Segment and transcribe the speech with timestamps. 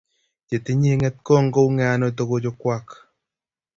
[0.47, 2.87] Chetinye ngetkong kounge ano togochuk kwak?